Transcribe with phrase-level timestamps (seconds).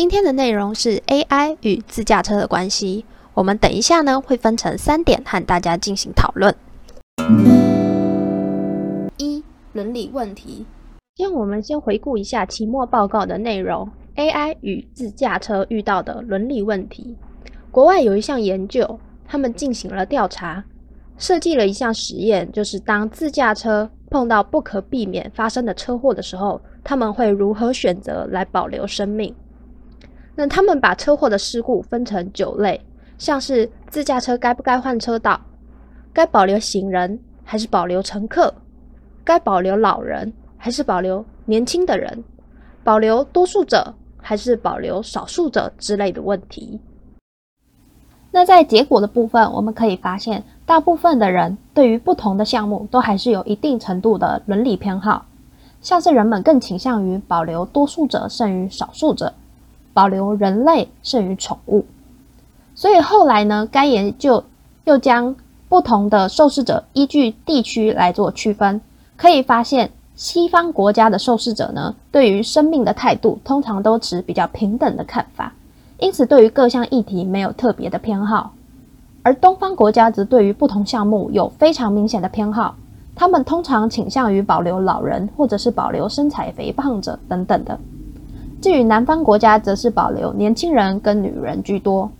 [0.00, 3.04] 今天的内容是 AI 与自驾车的关系。
[3.34, 6.54] 我们等一下呢会分成三点和大家进行讨论。
[9.18, 10.64] 一、伦理问题。
[11.16, 17.18] 先我们先回顾一下期末报告的内容：AI 与自驾车遇到的伦理问题。
[17.70, 20.64] 国外有一项研究，他们进行了调查，
[21.18, 29.34] 设计了一项实验，就是当自驾车碰到不可避免发生的车祸的时候，他们会如何选择来保留生命？
[30.36, 32.80] 那他们把车祸的事故分成九类，
[33.18, 35.40] 像是自驾车该不该换车道，
[36.12, 38.54] 该保留行人还是保留乘客，
[39.24, 42.24] 该保留老人还是保留年轻的人，
[42.82, 46.80] 保留多数者还是保留少数者之类的问题。
[48.32, 55.26] 那在结果的部分，我们可以发现，大部分的人对于不同的项目都还是有一定程度的伦理偏好，
[55.80, 59.34] 像是人们更倾向于保留多数者胜于少数者，
[59.92, 61.84] 保留人类胜于宠物。
[62.74, 64.44] 所以后来呢，该研究
[64.84, 65.36] 又将
[65.68, 68.80] 不同的受试者依据地区来做区分，
[69.16, 75.52] 可以发现，西方国家的受试者呢，对于生命的态度通常都持比较平等的看法。
[75.98, 78.54] 因此，对于各项议题没有特别的偏好，
[79.22, 82.76] 而东方国家则对于不同项目有非常明显的偏好。
[83.14, 87.78] 他们通常倾向于保留老人，或者是保留身材肥胖者等等的。
[88.60, 92.10] 至于南方国家，则是保留年轻人跟女人居多。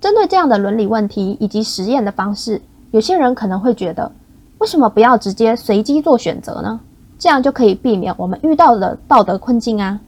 [0.00, 4.10] 针对这样的伦理问题以及实验的方式，有些人可能会觉得，
[4.58, 6.80] 为什么不要直接随机做选择呢？
[7.18, 10.00] 这样就可以避免我们遇到的道德困境啊。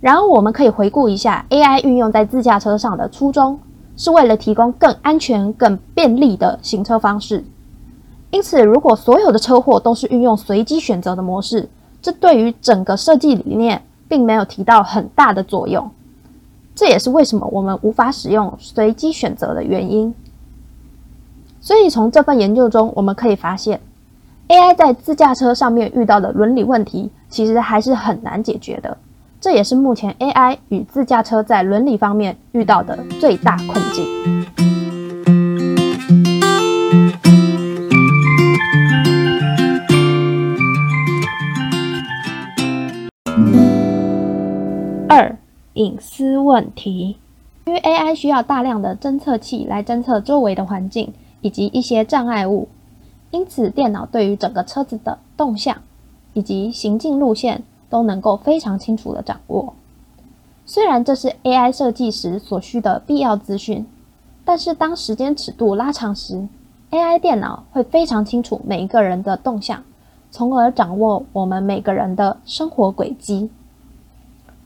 [0.00, 3.58] 然而，我们可以回顾一下 AI 运用在自驾车上的初衷，
[3.96, 7.44] 是为了提供更安全、更便利的行车方式。
[8.30, 11.68] 因此，如果所有的车祸都是运用随机选择的模式，
[12.02, 15.88] 这对于整个设计理念并没有提到很大的作用。
[16.74, 20.12] 这也是为什么我们无法使用随机选择的原因。
[21.60, 23.80] 所以，从这份研究中，我们可以发现
[24.48, 28.96] ，AI 在自驾车上面遇到的伦理问题，其实还是很难解决的。
[29.40, 34.79] 这也是目前 AI 与自驾车在伦理方面遇到的最大困境。
[45.80, 47.16] 隐私问题。
[47.64, 52.68] 因为 AI 需要大量的侦测器来侦测周围的环境以及一些障碍物，
[53.30, 55.78] 因此电脑对于整个车子的动向
[56.34, 57.62] 以及行进路线。
[57.90, 59.74] 都能够非常清楚的掌握。
[60.64, 63.84] 虽然这是 AI 设计时所需的必要资讯，
[64.44, 66.46] 但是当时间尺度拉长时
[66.92, 69.82] ，AI 电脑会非常清楚每一个人的动向，
[70.30, 73.50] 从而掌握我们每个人的生活轨迹。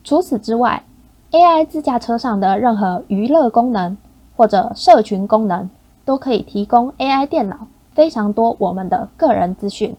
[0.04, 0.84] 除此之外
[1.34, 3.96] ，AI 自驾车上的任何娱乐功能
[4.36, 5.68] 或者社群功能，
[6.04, 9.96] 都可以提供 AI 电脑非常多我们的个人资讯。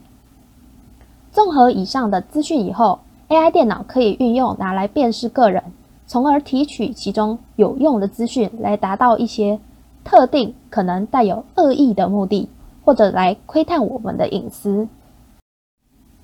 [1.34, 5.62] 综合以上的资讯以后，AI 电脑可以运用拿来辨识个人，
[6.08, 9.60] 从而提取其中有用的资讯，来达到一些
[10.06, 12.48] 特定可能带有恶意的目的，
[12.86, 14.88] 或者来窥探我们的隐私。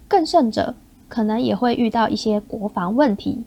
[0.07, 0.73] 更甚者，
[1.09, 3.43] 可能也会遇到一些国防问题，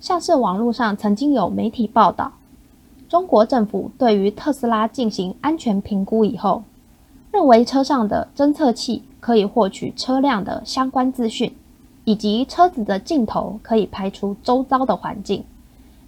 [0.00, 2.32] 像是网络上曾经有媒体报道，
[3.08, 6.64] 中国政府对于特斯拉进行安全评估以后，
[7.30, 11.54] 认为车上的侦测器可以获取车辆的相关资讯。
[12.04, 15.44] 以及车子的镜头可以拍出周遭的环境，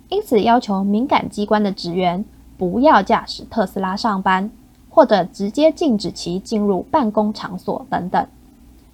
[0.08, 2.24] 因此要求敏感机关的职员
[2.56, 4.50] 不要驾驶特斯拉上班，
[4.88, 8.26] 或者直接禁止其进入办公场所等等，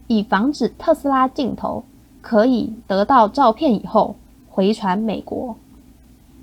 [0.08, 1.84] 以防止特斯拉镜头
[2.20, 4.16] 可以得到照片以后
[4.58, 5.54] 回传美国。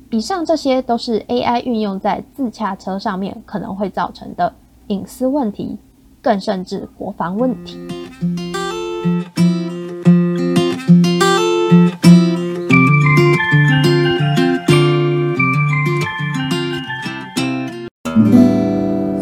[0.10, 4.54] 以上这些都是 AI 运用在自驾车上面可能会造成的
[4.88, 5.78] 隐私问题，
[6.22, 7.78] 更甚至国防问题。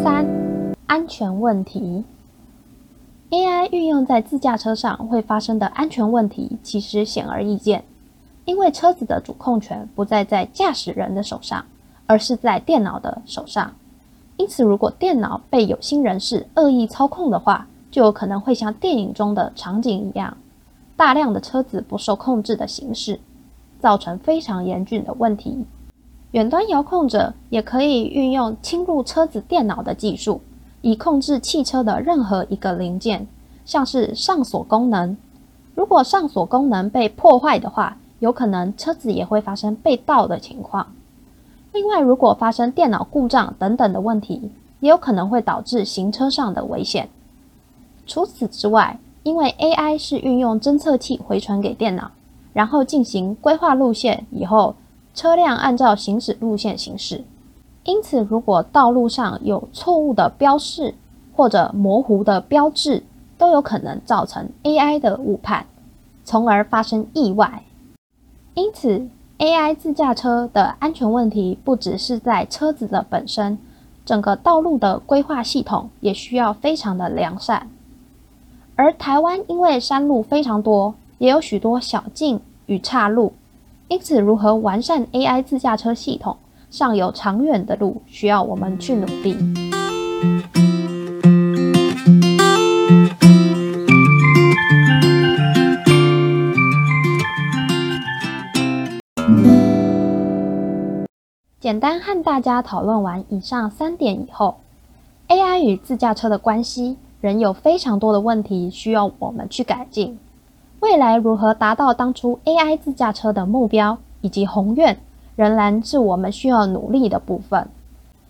[0.04, 0.24] 三
[0.86, 2.04] 安全问题
[3.32, 7.86] ，AI 运用在自驾车上会发生的安全问题，其实显而易见。
[8.46, 11.66] 因为车子的主控权不再在驾驶人的手上，
[12.06, 13.74] 而是在电脑的手上。
[14.38, 20.36] 因此，如果电脑被有心人士恶意操控的话，就有可能会像电影中的场景一样，
[20.96, 23.20] 大量的车子不受控制的行驶，
[23.80, 25.66] 造成非常严峻的问题。
[26.32, 30.42] 远端遥控者也可以运用侵入车子电脑的技术。
[30.82, 33.26] 以控制汽车的任何一个零件，
[33.64, 35.16] 像是上锁功能。
[35.76, 40.88] 如果上锁功能被破坏的话，有可能车子也会发生被盗的情况。
[41.74, 44.50] 另外，如果发生电脑故障等等的问题，
[44.80, 47.10] 也有可能会导致行车上的危险。
[48.08, 52.12] 除此之外，因为 AI 是运用侦测器回传给电脑，
[52.54, 54.78] 然后进行规划路线以后，
[55.14, 57.26] 车辆按照行驶路线行驶。
[57.84, 60.96] 因此，如果道路上有错误的标示
[61.36, 63.04] 或者模糊的标志，
[63.38, 65.66] 都有可能造成 AI 的误判，
[66.24, 67.64] 从而发生意外。
[68.56, 69.08] 因此
[69.40, 73.58] ，AI 自驾车的安全问题不只是在车子的本身，
[74.06, 77.70] 整个道路的规划系统也需要非常的良善。
[78.76, 83.34] 而台湾因为山路非常多，也有许多小径与岔路，
[83.88, 86.38] 因此如何完善 AI 自驾车系统？
[86.70, 89.63] 尚有长远的路需要我们去努力。
[101.64, 104.58] 简单和大家讨论完以上三点以后
[105.30, 110.20] ，AI 与自驾车的关系仍有非常多的问题需要我们去改进。
[110.82, 115.00] 未来如何达到当初 AI 自驾车的目标以及宏愿？
[115.38, 117.70] 仍然是我们需要努力的部分。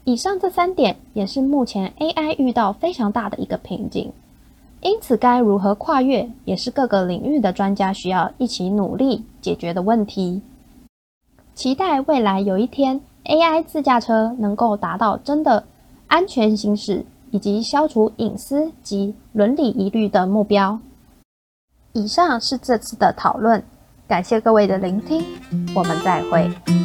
[0.04, 4.14] 以上这三点也是目前 AI 遇到非常大的一个瓶颈，
[4.82, 10.44] 因此该如何跨越，也是各个领域的专家需要一起努力解决的问题。
[11.56, 15.64] 期待未来有一天，AI 自驾车能够达到真的
[16.08, 20.80] 安全行驶以及消除隐私及伦理疑虑的目标。
[21.94, 23.64] 以上是这次的讨论，
[24.08, 25.24] 感谢各位的聆听，
[25.76, 26.83] 我们再会。